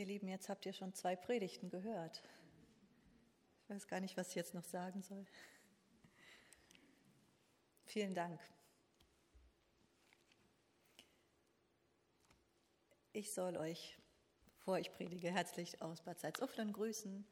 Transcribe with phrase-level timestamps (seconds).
[0.00, 2.22] Ihr Lieben, jetzt habt ihr schon zwei Predigten gehört.
[3.62, 5.26] Ich weiß gar nicht, was ich jetzt noch sagen soll.
[7.84, 8.40] Vielen Dank.
[13.12, 13.98] Ich soll euch,
[14.54, 17.26] bevor ich predige, herzlich aus Bad Salzuflen grüßen.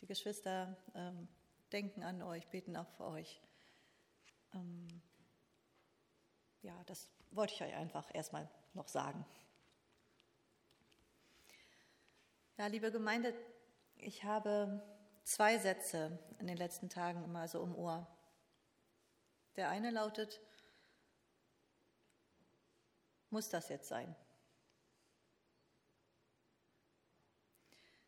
[0.00, 1.28] Die Geschwister ähm,
[1.72, 3.38] denken an euch, beten auch für euch.
[4.54, 4.88] Ähm,
[6.62, 9.26] ja, das wollte ich euch einfach erstmal noch sagen.
[12.56, 13.34] Ja, liebe Gemeinde,
[13.96, 14.80] ich habe
[15.24, 18.06] zwei Sätze in den letzten Tagen immer so im Ohr.
[19.56, 20.40] Der eine lautet,
[23.28, 24.14] muss das jetzt sein?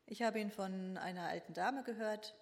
[0.04, 2.36] Ich habe ihn von einer alten Dame gehört.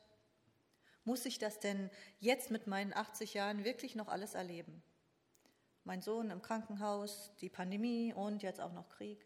[1.05, 4.83] Muss ich das denn jetzt mit meinen 80 Jahren wirklich noch alles erleben?
[5.85, 9.25] Mein Sohn im Krankenhaus, die Pandemie und jetzt auch noch Krieg.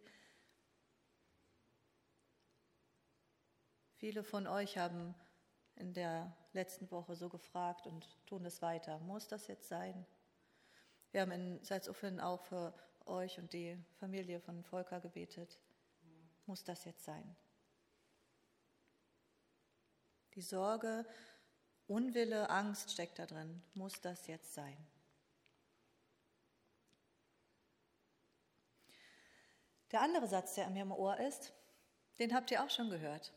[3.98, 5.12] Viele von euch haben
[5.74, 9.00] in der letzten Woche so gefragt und tun es weiter.
[9.00, 10.06] Muss das jetzt sein?
[11.10, 12.72] Wir haben in Salzuflen auch für
[13.06, 15.58] euch und die Familie von Volker gebetet.
[16.46, 17.36] Muss das jetzt sein?
[20.34, 21.04] Die Sorge,
[21.88, 23.60] Unwille, Angst steckt da drin.
[23.74, 24.76] Muss das jetzt sein?
[29.90, 31.52] Der andere Satz, der mir im Ohr ist,
[32.20, 33.32] den habt ihr auch schon gehört.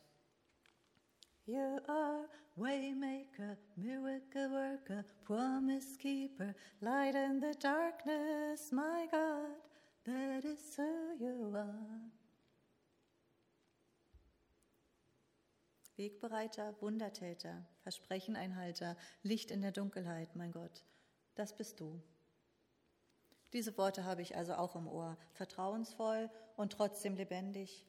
[1.51, 9.59] You are waymaker, miracle worker, promise keeper, light in the darkness, my God,
[10.05, 11.99] that is who you are.
[15.97, 20.85] Wegbereiter, Wundertäter, Versprecheneinhalter, Licht in der Dunkelheit, mein Gott,
[21.35, 22.01] das bist du.
[23.51, 27.85] Diese Worte habe ich also auch im Ohr, vertrauensvoll und trotzdem lebendig,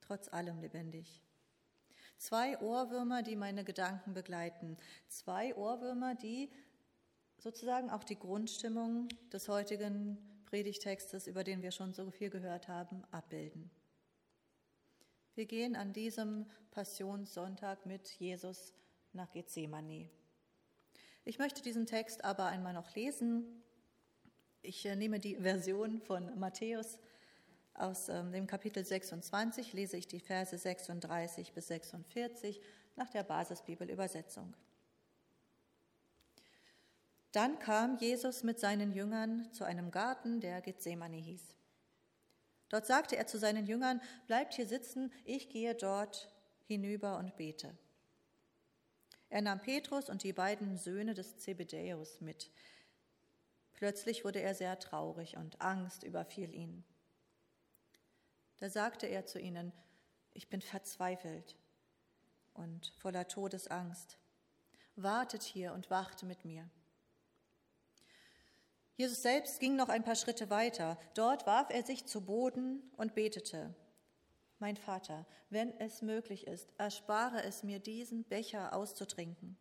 [0.00, 1.22] trotz allem lebendig.
[2.24, 4.78] Zwei Ohrwürmer, die meine Gedanken begleiten.
[5.08, 6.48] Zwei Ohrwürmer, die
[7.36, 13.04] sozusagen auch die Grundstimmung des heutigen Predigtextes, über den wir schon so viel gehört haben,
[13.10, 13.70] abbilden.
[15.34, 18.72] Wir gehen an diesem Passionssonntag mit Jesus
[19.12, 20.08] nach Gethsemane.
[21.26, 23.62] Ich möchte diesen Text aber einmal noch lesen.
[24.62, 26.98] Ich äh, nehme die Version von Matthäus
[27.74, 32.60] aus ähm, dem Kapitel 26 lese ich die Verse 36 bis 46
[32.96, 34.54] nach der Basisbibelübersetzung.
[37.32, 41.42] Dann kam Jesus mit seinen Jüngern zu einem Garten, der Gethsemane hieß.
[42.68, 46.32] Dort sagte er zu seinen Jüngern, bleibt hier sitzen, ich gehe dort
[46.66, 47.76] hinüber und bete.
[49.30, 52.52] Er nahm Petrus und die beiden Söhne des Zebedäus mit.
[53.72, 56.84] Plötzlich wurde er sehr traurig und Angst überfiel ihn.
[58.58, 59.72] Da sagte er zu ihnen,
[60.32, 61.56] ich bin verzweifelt
[62.54, 64.18] und voller Todesangst.
[64.96, 66.68] Wartet hier und wacht mit mir.
[68.96, 70.98] Jesus selbst ging noch ein paar Schritte weiter.
[71.14, 73.74] Dort warf er sich zu Boden und betete.
[74.60, 79.58] Mein Vater, wenn es möglich ist, erspare es mir, diesen Becher auszutrinken.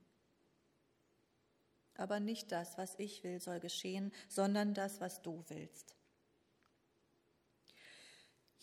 [1.95, 5.95] Aber nicht das, was ich will, soll geschehen, sondern das, was du willst.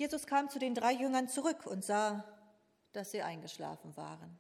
[0.01, 2.25] Jesus kam zu den drei Jüngern zurück und sah,
[2.93, 4.39] dass sie eingeschlafen waren.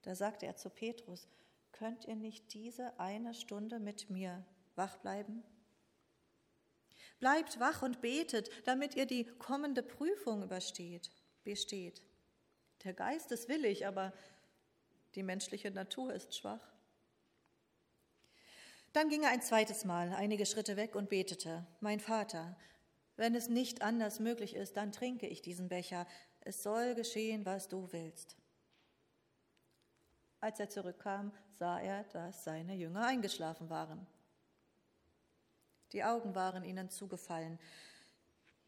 [0.00, 1.28] Da sagte er zu Petrus,
[1.70, 4.42] könnt ihr nicht diese eine Stunde mit mir
[4.74, 5.42] wach bleiben?
[7.20, 11.10] Bleibt wach und betet, damit ihr die kommende Prüfung übersteht,
[11.44, 12.00] besteht.
[12.84, 14.14] Der Geist ist willig, aber
[15.14, 16.72] die menschliche Natur ist schwach.
[18.94, 22.56] Dann ging er ein zweites Mal einige Schritte weg und betete, Mein Vater,
[23.16, 26.06] wenn es nicht anders möglich ist, dann trinke ich diesen Becher.
[26.40, 28.36] Es soll geschehen, was du willst.
[30.40, 34.06] Als er zurückkam, sah er, dass seine Jünger eingeschlafen waren.
[35.92, 37.58] Die Augen waren ihnen zugefallen.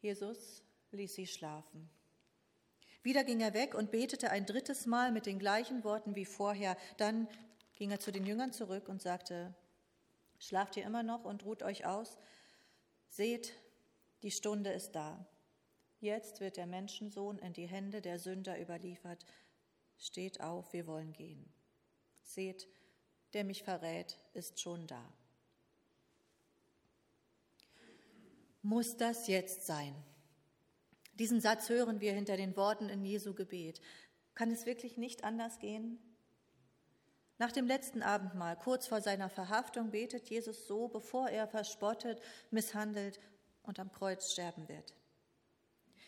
[0.01, 1.89] Jesus ließ sie schlafen.
[3.03, 6.77] Wieder ging er weg und betete ein drittes Mal mit den gleichen Worten wie vorher.
[6.97, 7.29] Dann
[7.75, 9.55] ging er zu den Jüngern zurück und sagte,
[10.39, 12.19] Schlaft ihr immer noch und ruht euch aus?
[13.09, 13.55] Seht,
[14.25, 15.27] die Stunde ist da.
[16.01, 19.27] Jetzt wird der Menschensohn in die Hände der Sünder überliefert.
[19.99, 21.53] Steht auf, wir wollen gehen.
[22.23, 22.67] Seht,
[23.35, 25.13] der mich verrät, ist schon da.
[28.63, 29.95] Muss das jetzt sein?
[31.19, 33.83] Diesen Satz hören wir hinter den Worten in Jesu Gebet.
[34.35, 35.99] Kann es wirklich nicht anders gehen?
[37.37, 43.21] Nach dem letzten Abendmahl, kurz vor seiner Verhaftung, betet Jesus so, bevor er verspottet, misshandelt
[43.65, 44.95] und am Kreuz sterben wird.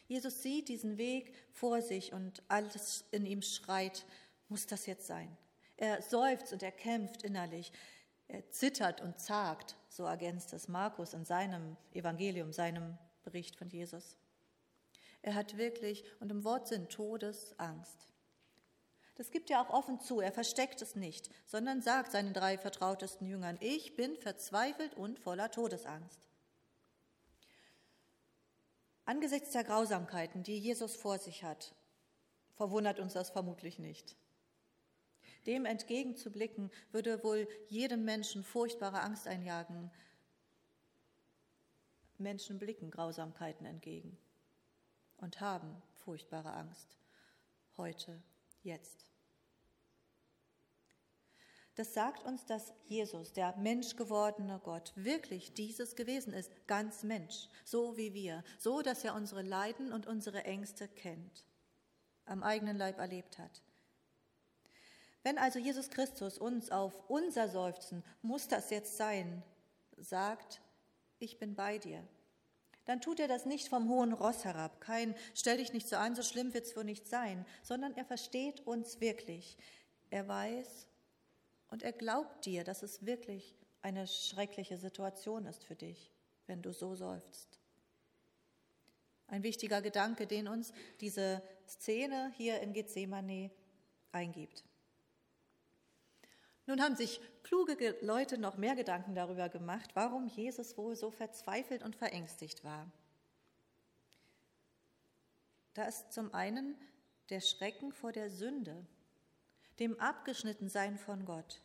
[0.08, 4.06] Jesus sieht diesen Weg vor sich und alles in ihm schreit,
[4.49, 5.37] muss das jetzt sein?
[5.76, 7.73] Er seufzt und er kämpft innerlich.
[8.29, 14.17] Er zittert und zagt, so ergänzt es Markus in seinem Evangelium, seinem Bericht von Jesus.
[15.23, 18.06] Er hat wirklich und im Wortsinn Todesangst.
[19.17, 23.26] Das gibt er auch offen zu, er versteckt es nicht, sondern sagt seinen drei vertrautesten
[23.26, 26.29] Jüngern, ich bin verzweifelt und voller Todesangst.
[29.06, 31.76] Angesichts der Grausamkeiten, die Jesus vor sich hat,
[32.55, 34.17] verwundert uns das vermutlich nicht.
[35.47, 39.93] Dem entgegenzublicken, würde wohl jedem Menschen furchtbare Angst einjagen.
[42.19, 44.19] Menschen blicken Grausamkeiten entgegen
[45.19, 46.99] und haben furchtbare Angst.
[47.76, 48.20] Heute,
[48.64, 49.06] jetzt.
[51.76, 57.99] Das sagt uns, dass Jesus, der menschgewordene Gott, wirklich dieses gewesen ist, ganz Mensch, so
[57.99, 61.44] wie wir, so dass er unsere Leiden und unsere Ängste kennt,
[62.25, 63.62] am eigenen Leib erlebt hat.
[65.23, 69.43] Wenn also Jesus Christus uns auf unser Seufzen, muss das jetzt sein,
[69.99, 70.62] sagt,
[71.19, 72.02] ich bin bei dir,
[72.87, 76.14] dann tut er das nicht vom hohen Ross herab, kein stell dich nicht so an,
[76.14, 79.58] so schlimm wird's wohl nicht sein, sondern er versteht uns wirklich.
[80.08, 80.87] Er weiß
[81.70, 86.12] und er glaubt dir, dass es wirklich eine schreckliche Situation ist für dich,
[86.46, 87.58] wenn du so seufzt.
[89.28, 93.50] Ein wichtiger Gedanke, den uns diese Szene hier in Gethsemane
[94.12, 94.64] eingibt.
[96.66, 101.82] Nun haben sich kluge Leute noch mehr Gedanken darüber gemacht, warum Jesus wohl so verzweifelt
[101.82, 102.90] und verängstigt war.
[105.74, 106.76] Da ist zum einen
[107.30, 108.86] der Schrecken vor der Sünde,
[109.78, 111.62] dem Abgeschnittensein von Gott.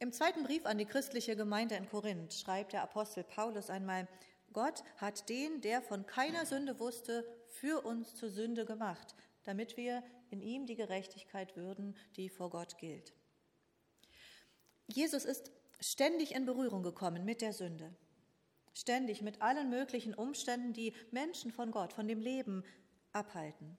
[0.00, 4.06] Im zweiten Brief an die christliche Gemeinde in Korinth schreibt der Apostel Paulus einmal,
[4.52, 9.14] Gott hat den, der von keiner Sünde wusste, für uns zur Sünde gemacht,
[9.44, 13.12] damit wir in ihm die Gerechtigkeit würden, die vor Gott gilt.
[14.86, 15.50] Jesus ist
[15.80, 17.94] ständig in Berührung gekommen mit der Sünde,
[18.72, 22.64] ständig mit allen möglichen Umständen, die Menschen von Gott, von dem Leben
[23.12, 23.76] abhalten,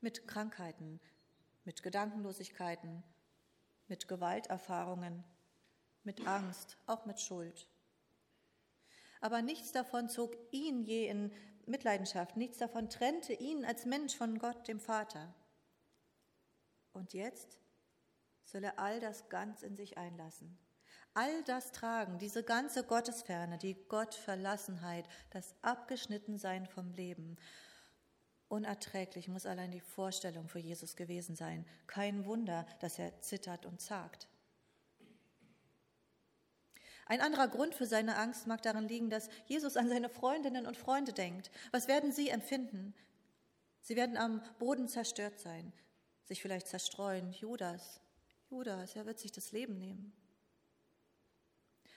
[0.00, 1.00] mit Krankheiten,
[1.66, 3.02] mit Gedankenlosigkeiten,
[3.88, 5.22] mit Gewalterfahrungen,
[6.04, 7.68] mit Angst, auch mit Schuld.
[9.20, 11.32] Aber nichts davon zog ihn je in
[11.66, 15.34] Mitleidenschaft, nichts davon trennte ihn als Mensch von Gott, dem Vater.
[16.92, 17.58] Und jetzt
[18.44, 20.56] soll er all das ganz in sich einlassen.
[21.14, 27.36] All das tragen, diese ganze Gottesferne, die Gottverlassenheit, das Abgeschnittensein vom Leben.
[28.48, 31.66] Unerträglich muss allein die Vorstellung für Jesus gewesen sein.
[31.86, 34.28] Kein Wunder, dass er zittert und zagt.
[37.06, 40.76] Ein anderer Grund für seine Angst mag darin liegen, dass Jesus an seine Freundinnen und
[40.76, 41.50] Freunde denkt.
[41.70, 42.94] Was werden sie empfinden?
[43.82, 45.72] Sie werden am Boden zerstört sein
[46.26, 47.32] sich vielleicht zerstreuen.
[47.32, 48.00] Judas,
[48.50, 50.12] Judas, er wird sich das Leben nehmen.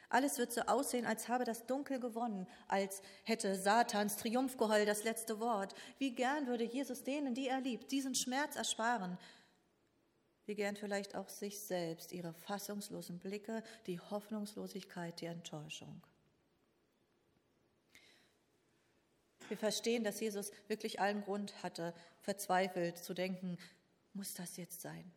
[0.09, 5.39] Alles wird so aussehen, als habe das Dunkel gewonnen, als hätte Satans Triumphgeheul das letzte
[5.39, 5.75] Wort.
[6.00, 9.19] Wie gern würde Jesus denen, die er liebt, diesen Schmerz ersparen.
[10.47, 16.01] Wie gern vielleicht auch sich selbst, ihre fassungslosen Blicke, die Hoffnungslosigkeit, die Enttäuschung.
[19.47, 23.59] Wir verstehen, dass Jesus wirklich allen Grund hatte, verzweifelt zu denken,
[24.13, 25.11] muss das jetzt sein?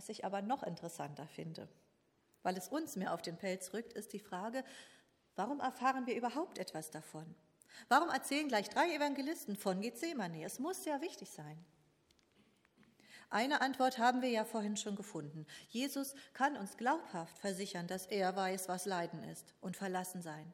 [0.00, 1.68] Was ich aber noch interessanter finde,
[2.42, 4.64] weil es uns mehr auf den Pelz rückt, ist die Frage,
[5.36, 7.34] warum erfahren wir überhaupt etwas davon?
[7.90, 10.42] Warum erzählen gleich drei Evangelisten von Gethsemane?
[10.42, 11.62] Es muss ja wichtig sein.
[13.28, 15.46] Eine Antwort haben wir ja vorhin schon gefunden.
[15.68, 20.50] Jesus kann uns glaubhaft versichern, dass er weiß, was Leiden ist und verlassen sein.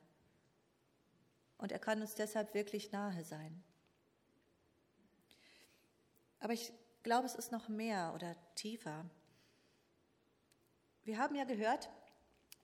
[1.57, 3.63] Und er kann uns deshalb wirklich nahe sein.
[6.41, 6.73] Aber ich
[7.05, 9.09] glaube, es ist noch mehr oder tiefer.
[11.07, 11.89] Wir haben ja gehört,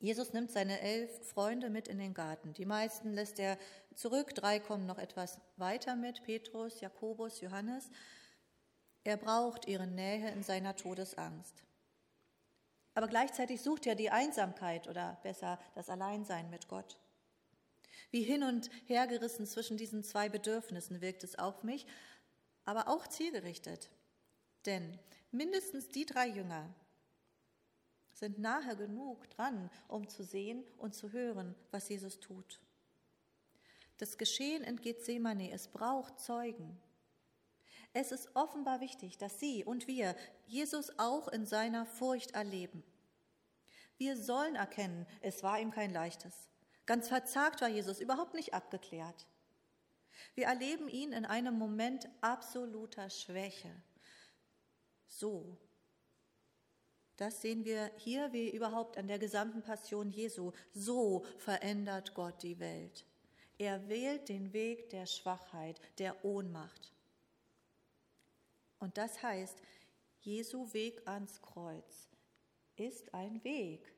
[0.01, 2.53] Jesus nimmt seine elf Freunde mit in den Garten.
[2.55, 3.57] Die meisten lässt er
[3.95, 7.89] zurück, drei kommen noch etwas weiter mit, Petrus, Jakobus, Johannes.
[9.05, 11.63] Er braucht ihre Nähe in seiner Todesangst.
[12.95, 16.99] Aber gleichzeitig sucht er die Einsamkeit oder besser das Alleinsein mit Gott.
[18.11, 21.87] Wie hin und her gerissen zwischen diesen zwei Bedürfnissen wirkt es auf mich,
[22.65, 23.89] aber auch zielgerichtet.
[24.67, 24.99] Denn
[25.31, 26.75] mindestens die drei Jünger
[28.23, 32.61] sind nahe genug dran, um zu sehen und zu hören, was Jesus tut.
[33.99, 36.81] Das Geschehen in Gethsemane, es braucht Zeugen.
[37.93, 40.15] Es ist offenbar wichtig, dass Sie und wir
[40.47, 42.85] Jesus auch in seiner Furcht erleben.
[43.97, 46.49] Wir sollen erkennen, es war ihm kein leichtes.
[46.87, 49.27] Ganz verzagt war Jesus, überhaupt nicht abgeklärt.
[50.37, 53.75] Wir erleben ihn in einem Moment absoluter Schwäche.
[55.09, 55.59] So.
[57.23, 60.51] Das sehen wir hier wie überhaupt an der gesamten Passion Jesu.
[60.75, 63.05] So verändert Gott die Welt.
[63.59, 66.93] Er wählt den Weg der Schwachheit, der Ohnmacht.
[68.81, 69.57] Und das heißt,
[70.23, 72.09] Jesu Weg ans Kreuz
[72.75, 73.92] ist ein Weg,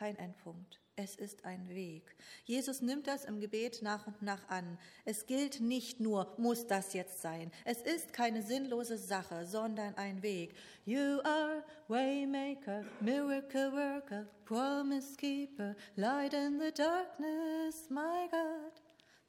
[0.00, 0.80] kein Endpunkt.
[0.96, 2.16] Es ist ein Weg.
[2.44, 4.78] Jesus nimmt das im Gebet nach und nach an.
[5.04, 7.52] Es gilt nicht nur, muss das jetzt sein.
[7.66, 10.54] Es ist keine sinnlose Sache, sondern ein Weg.
[10.86, 18.72] You are Waymaker, Miracle Worker, Promise Keeper, Light in the darkness, my God.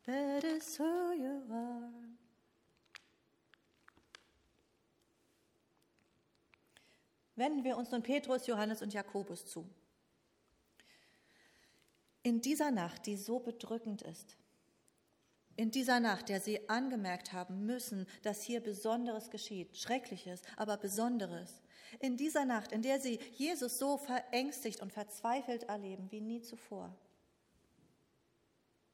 [0.05, 1.91] That is who you are.
[7.35, 9.69] Wenden wir uns nun Petrus, Johannes und Jakobus zu.
[12.23, 14.37] In dieser Nacht, die so bedrückend ist,
[15.55, 21.61] in dieser Nacht, der sie angemerkt haben müssen, dass hier Besonderes geschieht, Schreckliches, aber Besonderes,
[21.99, 26.95] in dieser Nacht, in der sie Jesus so verängstigt und verzweifelt erleben wie nie zuvor,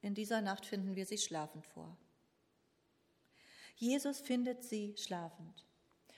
[0.00, 1.96] in dieser Nacht finden wir sie schlafend vor.
[3.76, 5.64] Jesus findet sie schlafend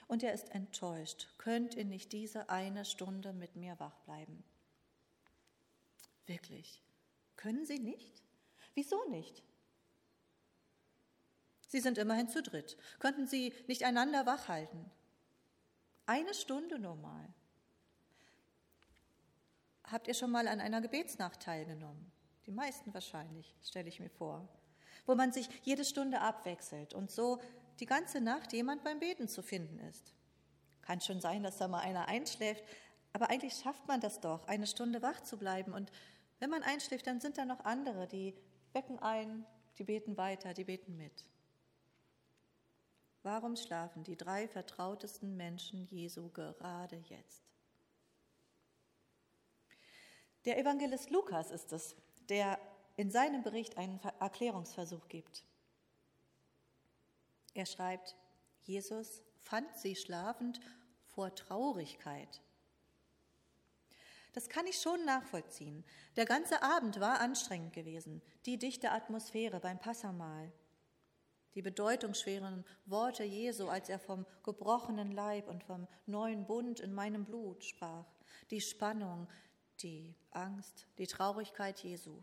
[0.06, 1.28] und er ist enttäuscht.
[1.38, 4.42] Könnt ihr nicht diese eine Stunde mit mir wach bleiben?
[6.26, 6.82] Wirklich.
[7.40, 8.22] Können Sie nicht?
[8.74, 9.42] Wieso nicht?
[11.68, 12.76] Sie sind immerhin zu dritt.
[12.98, 14.90] Könnten Sie nicht einander wach halten?
[16.04, 17.32] Eine Stunde nur mal.
[19.84, 22.12] Habt ihr schon mal an einer Gebetsnacht teilgenommen?
[22.44, 24.46] Die meisten wahrscheinlich, stelle ich mir vor.
[25.06, 27.40] Wo man sich jede Stunde abwechselt und so
[27.78, 30.12] die ganze Nacht jemand beim Beten zu finden ist.
[30.82, 32.64] Kann schon sein, dass da mal einer einschläft,
[33.14, 35.90] aber eigentlich schafft man das doch, eine Stunde wach zu bleiben und
[36.40, 38.34] wenn man einschläft, dann sind da noch andere, die
[38.72, 39.46] wecken ein,
[39.78, 41.24] die beten weiter, die beten mit.
[43.22, 47.44] Warum schlafen die drei vertrautesten Menschen Jesu gerade jetzt?
[50.46, 51.94] Der Evangelist Lukas ist es,
[52.30, 52.58] der
[52.96, 55.44] in seinem Bericht einen Erklärungsversuch gibt.
[57.52, 58.16] Er schreibt,
[58.62, 60.60] Jesus fand sie schlafend
[61.04, 62.40] vor Traurigkeit.
[64.32, 65.84] Das kann ich schon nachvollziehen.
[66.16, 68.22] Der ganze Abend war anstrengend gewesen.
[68.46, 70.52] Die dichte Atmosphäre beim Passamahl.
[71.54, 77.24] Die bedeutungsschweren Worte Jesu, als er vom gebrochenen Leib und vom neuen Bund in meinem
[77.24, 78.06] Blut sprach.
[78.50, 79.28] Die Spannung,
[79.82, 82.22] die Angst, die Traurigkeit Jesu.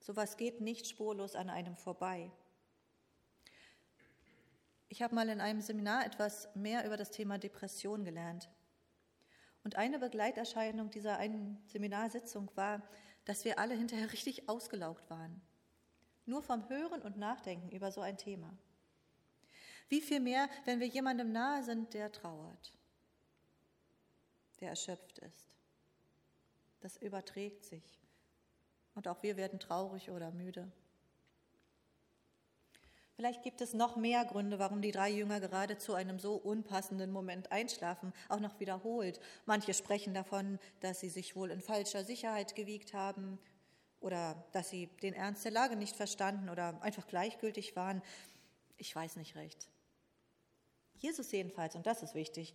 [0.00, 2.32] Sowas geht nicht spurlos an einem vorbei.
[4.88, 8.48] Ich habe mal in einem Seminar etwas mehr über das Thema Depression gelernt.
[9.64, 12.82] Und eine Begleiterscheinung dieser einen Seminarsitzung war,
[13.24, 15.40] dass wir alle hinterher richtig ausgelaugt waren.
[16.26, 18.56] Nur vom Hören und Nachdenken über so ein Thema.
[19.88, 22.74] Wie viel mehr, wenn wir jemandem nahe sind, der trauert,
[24.60, 25.48] der erschöpft ist.
[26.80, 27.98] Das überträgt sich.
[28.94, 30.70] Und auch wir werden traurig oder müde.
[33.18, 37.10] Vielleicht gibt es noch mehr Gründe, warum die drei Jünger gerade zu einem so unpassenden
[37.10, 39.18] Moment einschlafen, auch noch wiederholt.
[39.44, 43.40] Manche sprechen davon, dass sie sich wohl in falscher Sicherheit gewiegt haben
[43.98, 48.02] oder dass sie den Ernst der Lage nicht verstanden oder einfach gleichgültig waren.
[48.76, 49.68] Ich weiß nicht recht.
[50.94, 52.54] Jesus jedenfalls, und das ist wichtig,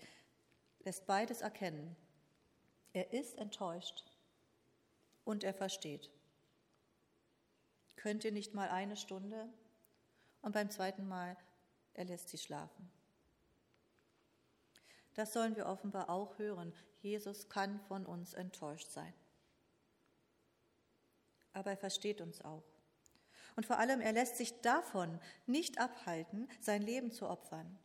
[0.85, 1.93] lässt beides erkennen.
[2.93, 4.05] Er ist enttäuscht
[5.25, 6.09] und er versteht.
[7.97, 9.49] Könnt ihr nicht mal eine Stunde
[10.43, 11.35] und beim zweiten Mal,
[11.95, 12.91] er lässt sie schlafen.
[15.15, 16.73] Das sollen wir offenbar auch hören.
[17.01, 19.13] Jesus kann von uns enttäuscht sein.
[21.53, 22.63] Aber er versteht uns auch.
[23.55, 27.77] Und vor allem, er lässt sich davon nicht abhalten, sein Leben zu opfern.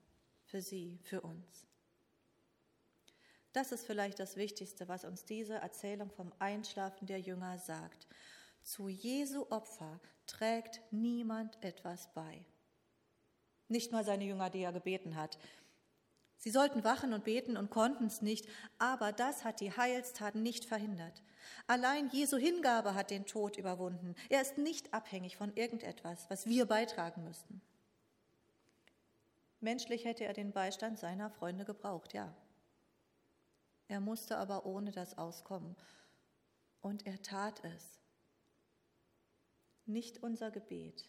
[0.45, 1.67] Für sie, für uns.
[3.53, 8.07] Das ist vielleicht das Wichtigste, was uns diese Erzählung vom Einschlafen der Jünger sagt.
[8.69, 12.45] Zu Jesu Opfer trägt niemand etwas bei.
[13.69, 15.39] Nicht mal seine Jünger, die er gebeten hat.
[16.37, 18.47] Sie sollten wachen und beten und konnten es nicht,
[18.77, 21.23] aber das hat die Heilstat nicht verhindert.
[21.67, 24.15] Allein Jesu Hingabe hat den Tod überwunden.
[24.29, 27.63] Er ist nicht abhängig von irgendetwas, was wir beitragen müssten.
[29.61, 32.35] Menschlich hätte er den Beistand seiner Freunde gebraucht, ja.
[33.89, 35.75] Er musste aber ohne das auskommen.
[36.83, 37.98] Und er tat es.
[39.89, 41.07] Nicht unser Gebet,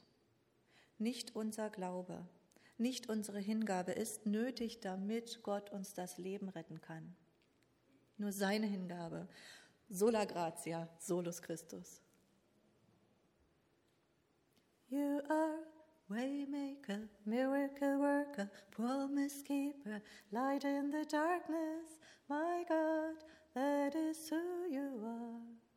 [1.00, 2.25] nicht unser Glaube,
[2.77, 7.13] nicht unsere Hingabe ist nötig, damit Gott uns das Leben retten kann.
[8.17, 9.27] Nur seine Hingabe.
[9.89, 12.01] Sola gratia, solus Christus.
[14.88, 15.59] You are
[16.07, 23.17] waymaker, miracle worker, promise keeper, light in the darkness, my God,
[23.55, 25.69] that is who you are.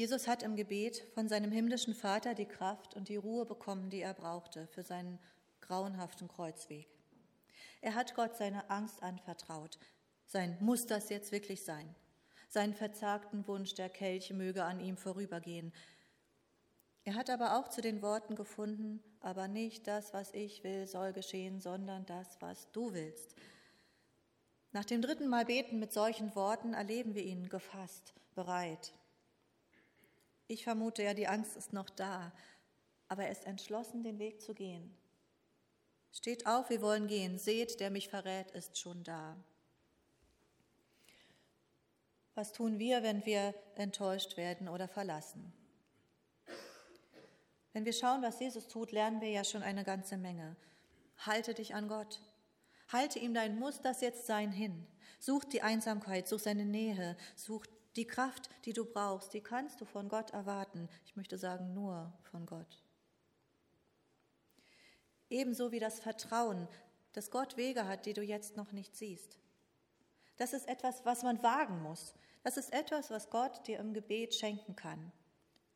[0.00, 4.00] Jesus hat im Gebet von seinem himmlischen Vater die Kraft und die Ruhe bekommen, die
[4.00, 5.18] er brauchte für seinen
[5.60, 6.88] grauenhaften Kreuzweg.
[7.82, 9.78] Er hat Gott seine Angst anvertraut.
[10.24, 11.94] Sein muss das jetzt wirklich sein?
[12.48, 15.70] Seinen verzagten Wunsch, der Kelch möge an ihm vorübergehen.
[17.04, 21.12] Er hat aber auch zu den Worten gefunden, aber nicht das, was ich will, soll
[21.12, 23.34] geschehen, sondern das, was du willst.
[24.72, 28.94] Nach dem dritten Mal beten mit solchen Worten erleben wir ihn gefasst, bereit,
[30.50, 32.32] ich vermute ja, die Angst ist noch da,
[33.08, 34.96] aber er ist entschlossen, den Weg zu gehen.
[36.12, 37.38] Steht auf, wir wollen gehen.
[37.38, 39.36] Seht, der mich verrät, ist schon da.
[42.34, 45.52] Was tun wir, wenn wir enttäuscht werden oder verlassen?
[47.72, 50.56] Wenn wir schauen, was Jesus tut, lernen wir ja schon eine ganze Menge.
[51.18, 52.20] Halte dich an Gott.
[52.88, 54.86] Halte ihm dein Muss das jetzt sein hin.
[55.20, 57.66] Such die Einsamkeit, such seine Nähe, such
[57.96, 60.88] die Kraft, die du brauchst, die kannst du von Gott erwarten.
[61.06, 62.82] Ich möchte sagen, nur von Gott.
[65.28, 66.68] Ebenso wie das Vertrauen,
[67.12, 69.38] dass Gott Wege hat, die du jetzt noch nicht siehst.
[70.36, 72.14] Das ist etwas, was man wagen muss.
[72.42, 75.12] Das ist etwas, was Gott dir im Gebet schenken kann,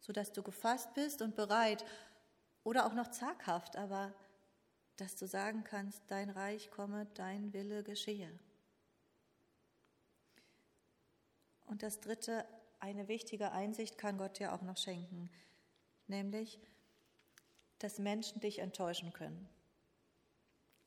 [0.00, 1.85] sodass du gefasst bist und bereit
[2.62, 4.14] oder auch noch zaghaft, aber
[4.97, 8.30] dass du sagen kannst, dein Reich komme, dein Wille geschehe.
[11.66, 12.44] Und das Dritte,
[12.80, 15.30] eine wichtige Einsicht kann Gott dir auch noch schenken,
[16.06, 16.61] nämlich,
[17.78, 19.49] dass Menschen dich enttäuschen können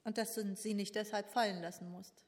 [0.04, 2.24] und dass du sie nicht deshalb fallen lassen musst.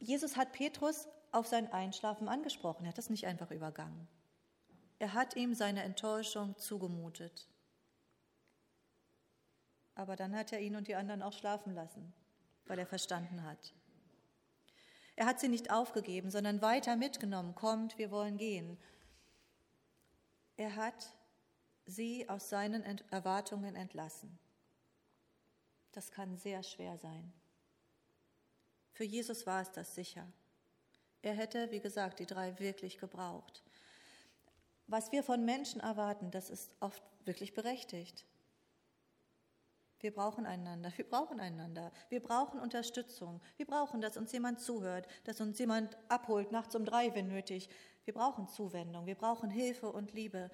[0.00, 4.08] Jesus hat Petrus auf sein Einschlafen angesprochen, er hat das nicht einfach übergangen.
[4.98, 7.48] Er hat ihm seine Enttäuschung zugemutet.
[9.94, 12.14] Aber dann hat er ihn und die anderen auch schlafen lassen,
[12.66, 13.74] weil er verstanden hat,
[15.16, 17.54] er hat sie nicht aufgegeben, sondern weiter mitgenommen.
[17.54, 18.76] Kommt, wir wollen gehen.
[20.58, 21.10] Er hat
[21.86, 24.38] sie aus seinen Erwartungen entlassen.
[25.92, 27.32] Das kann sehr schwer sein.
[28.92, 30.26] Für Jesus war es das sicher.
[31.22, 33.62] Er hätte, wie gesagt, die drei wirklich gebraucht.
[34.86, 38.26] Was wir von Menschen erwarten, das ist oft wirklich berechtigt.
[40.06, 45.08] Wir brauchen einander, wir brauchen einander, wir brauchen Unterstützung, wir brauchen, dass uns jemand zuhört,
[45.24, 47.68] dass uns jemand abholt, nachts um drei, wenn nötig.
[48.04, 50.48] Wir brauchen Zuwendung, wir brauchen Hilfe und Liebe,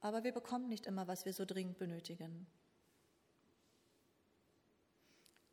[0.00, 2.46] aber wir bekommen nicht immer, was wir so dringend benötigen.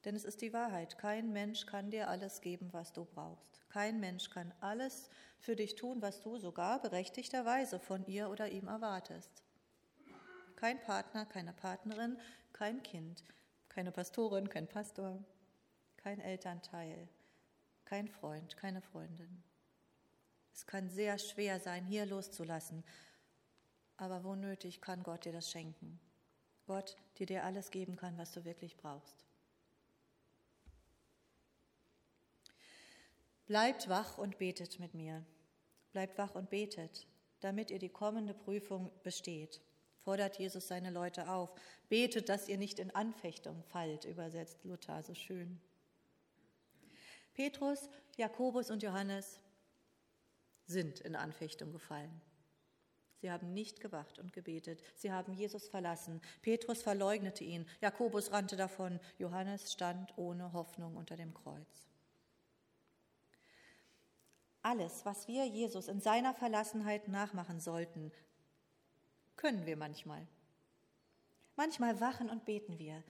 [0.04, 3.62] Denn es ist die Wahrheit, kein Mensch kann dir alles geben, was du brauchst.
[3.70, 5.10] Kein Mensch kann alles
[5.40, 9.46] für dich tun, was du sogar berechtigterweise von ihr oder ihm erwartest.
[10.58, 12.18] Kein Partner, keine Partnerin,
[12.60, 13.24] kein Kind,
[13.70, 15.24] keine Pastorin, kein Pastor,
[15.96, 17.08] kein Elternteil,
[17.86, 19.42] kein Freund, keine Freundin.
[20.54, 22.84] Es kann sehr schwer sein, hier loszulassen,
[23.96, 26.02] aber wo nötig kann Gott dir das schenken.
[26.68, 29.26] Gott, der dir alles geben kann, was du wirklich brauchst.
[33.46, 35.26] Bleibt wach und betet mit mir.
[35.94, 37.08] Bleibt wach und betet,
[37.40, 39.62] damit ihr die kommende Prüfung besteht
[40.04, 41.54] fordert Jesus seine Leute auf.
[41.90, 45.60] Betet, dass ihr nicht in Anfechtung fallt, übersetzt Luther so schön.
[47.34, 49.40] Petrus, Jakobus und Johannes
[50.66, 52.22] sind in Anfechtung gefallen.
[53.22, 54.82] Sie haben nicht gewacht und gebetet.
[54.96, 56.22] Sie haben Jesus verlassen.
[56.42, 57.68] Petrus verleugnete ihn.
[57.82, 59.00] Jakobus rannte davon.
[59.18, 61.90] Johannes stand ohne Hoffnung unter dem Kreuz.
[64.62, 68.12] Alles, was wir Jesus in seiner Verlassenheit nachmachen sollten,
[69.40, 70.28] können wir manchmal.
[71.56, 73.02] Manchmal wachen und beten wir.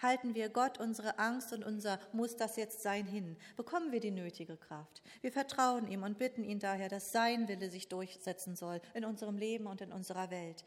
[0.00, 4.10] Halten wir Gott unsere Angst und unser Muss das jetzt sein hin, bekommen wir die
[4.10, 5.02] nötige Kraft.
[5.22, 9.38] Wir vertrauen ihm und bitten ihn daher, dass sein Wille sich durchsetzen soll in unserem
[9.38, 10.66] Leben und in unserer Welt.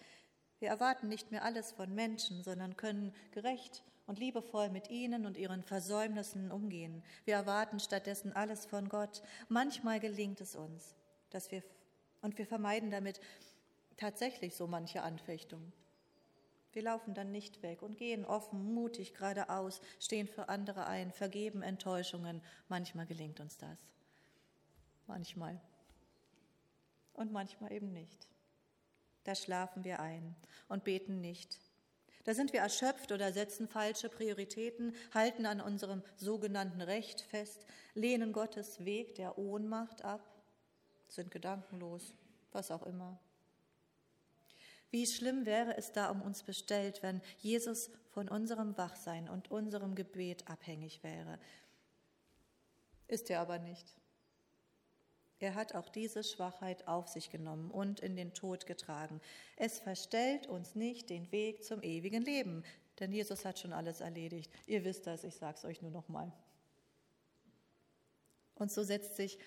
[0.58, 5.38] Wir erwarten nicht mehr alles von Menschen, sondern können gerecht und liebevoll mit ihnen und
[5.38, 7.04] ihren Versäumnissen umgehen.
[7.26, 9.22] Wir erwarten stattdessen alles von Gott.
[9.50, 10.96] Manchmal gelingt es uns,
[11.30, 11.62] dass wir
[12.22, 13.20] und wir vermeiden damit
[13.98, 15.72] tatsächlich so manche Anfechtung.
[16.74, 21.62] Wir laufen dann nicht weg und gehen offen, mutig geradeaus, stehen für andere ein, vergeben
[21.62, 22.42] Enttäuschungen.
[22.70, 23.78] Manchmal gelingt uns das.
[25.08, 25.60] Manchmal.
[27.14, 28.28] Und manchmal eben nicht.
[29.26, 30.36] Da schlafen wir ein
[30.70, 31.60] und beten nicht.
[32.24, 38.32] Da sind wir erschöpft oder setzen falsche Prioritäten, halten an unserem sogenannten Recht fest, lehnen
[38.32, 40.22] Gottes Weg der Ohnmacht ab,
[41.08, 42.14] sind gedankenlos,
[42.52, 43.20] was auch immer.
[44.92, 49.96] Wie schlimm wäre es da um uns bestellt, wenn Jesus von unserem Wachsein und unserem
[49.96, 51.40] Gebet abhängig wäre.
[53.08, 53.96] Ist er aber nicht.
[55.40, 59.22] Er hat auch diese Schwachheit auf sich genommen und in den Tod getragen.
[59.56, 62.64] Es verstellt uns nicht den Weg zum ewigen Leben,
[63.00, 64.52] denn Jesus hat schon alles erledigt.
[64.68, 66.32] Ihr wisst das, ich sage es euch nur noch mal.
[68.54, 69.40] Und so setzt sich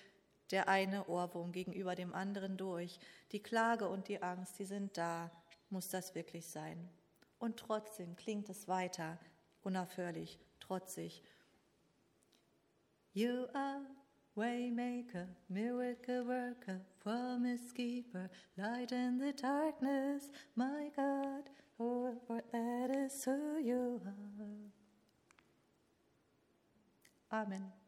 [0.51, 2.99] der eine Ohrwurm gegenüber dem anderen durch.
[3.31, 5.31] Die Klage und die Angst, die sind da.
[5.69, 6.89] Muss das wirklich sein?
[7.39, 9.17] Und trotzdem klingt es weiter,
[9.63, 11.23] unaufhörlich, trotzig.
[13.13, 13.85] You are
[14.35, 22.13] Waymaker, miracle worker, promise keeper, light in the darkness, my God, oh,
[22.51, 24.71] that is who you are.
[27.31, 27.84] Amen.